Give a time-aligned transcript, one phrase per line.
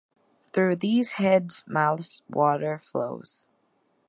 [0.51, 3.45] Through these heads’ mouths water flows.